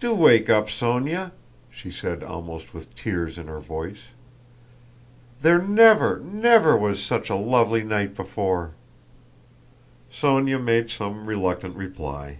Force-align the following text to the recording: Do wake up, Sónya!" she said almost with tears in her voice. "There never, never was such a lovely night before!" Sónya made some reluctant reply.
Do 0.00 0.12
wake 0.16 0.50
up, 0.50 0.66
Sónya!" 0.66 1.30
she 1.70 1.92
said 1.92 2.24
almost 2.24 2.74
with 2.74 2.92
tears 2.96 3.38
in 3.38 3.46
her 3.46 3.60
voice. 3.60 4.00
"There 5.42 5.60
never, 5.62 6.18
never 6.18 6.76
was 6.76 7.00
such 7.00 7.30
a 7.30 7.36
lovely 7.36 7.84
night 7.84 8.16
before!" 8.16 8.72
Sónya 10.12 10.60
made 10.60 10.90
some 10.90 11.24
reluctant 11.24 11.76
reply. 11.76 12.38